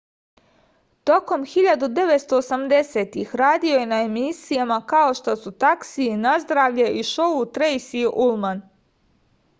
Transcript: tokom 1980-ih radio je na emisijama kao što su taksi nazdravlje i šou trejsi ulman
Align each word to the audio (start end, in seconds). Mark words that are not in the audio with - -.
tokom 1.09 1.43
1980-ih 1.51 3.35
radio 3.41 3.77
je 3.81 3.85
na 3.91 3.99
emisijama 4.07 4.81
kao 4.95 5.13
što 5.21 5.35
su 5.43 5.55
taksi 5.65 6.09
nazdravlje 6.25 6.91
i 6.99 7.05
šou 7.15 7.45
trejsi 7.59 8.07
ulman 8.27 8.69